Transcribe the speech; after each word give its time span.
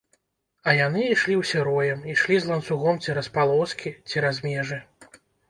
А 0.69 0.73
яны 0.77 1.03
ішлі 1.07 1.35
ўсе 1.41 1.59
роем, 1.67 1.99
ішлі 2.13 2.39
з 2.47 2.53
ланцугом 2.53 2.95
цераз 3.09 3.31
палоскі, 3.37 3.95
цераз 4.13 4.43
межы. 4.49 4.83